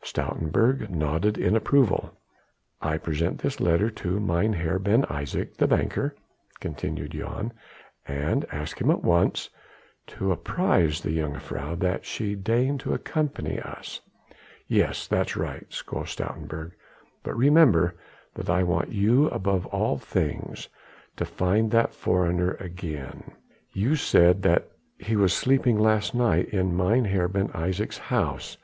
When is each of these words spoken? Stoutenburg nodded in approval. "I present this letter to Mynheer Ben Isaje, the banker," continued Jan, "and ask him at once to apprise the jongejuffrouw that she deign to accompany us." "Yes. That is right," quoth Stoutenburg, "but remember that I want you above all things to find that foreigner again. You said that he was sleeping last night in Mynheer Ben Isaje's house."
Stoutenburg 0.00 0.88
nodded 0.90 1.36
in 1.36 1.56
approval. 1.56 2.16
"I 2.80 2.98
present 2.98 3.38
this 3.40 3.58
letter 3.58 3.90
to 3.90 4.20
Mynheer 4.20 4.78
Ben 4.78 5.02
Isaje, 5.06 5.56
the 5.56 5.66
banker," 5.66 6.14
continued 6.60 7.10
Jan, 7.10 7.52
"and 8.06 8.46
ask 8.52 8.80
him 8.80 8.92
at 8.92 9.02
once 9.02 9.50
to 10.06 10.30
apprise 10.30 11.00
the 11.00 11.10
jongejuffrouw 11.18 11.80
that 11.80 12.04
she 12.04 12.36
deign 12.36 12.78
to 12.78 12.94
accompany 12.94 13.58
us." 13.58 14.00
"Yes. 14.68 15.08
That 15.08 15.30
is 15.30 15.36
right," 15.36 15.82
quoth 15.84 16.10
Stoutenburg, 16.10 16.74
"but 17.24 17.36
remember 17.36 17.96
that 18.34 18.48
I 18.48 18.62
want 18.62 18.92
you 18.92 19.26
above 19.30 19.66
all 19.66 19.98
things 19.98 20.68
to 21.16 21.24
find 21.24 21.72
that 21.72 21.92
foreigner 21.92 22.52
again. 22.60 23.32
You 23.72 23.96
said 23.96 24.42
that 24.42 24.68
he 24.96 25.16
was 25.16 25.34
sleeping 25.34 25.76
last 25.76 26.14
night 26.14 26.50
in 26.50 26.76
Mynheer 26.76 27.26
Ben 27.26 27.48
Isaje's 27.48 27.98
house." 27.98 28.58